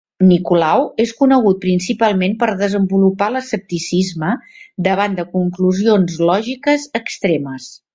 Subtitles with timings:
[0.27, 4.35] Nicolau és conegut principalment per desenvolupar l'escepticisme
[4.91, 7.75] davant de conclusions lògiques extremes.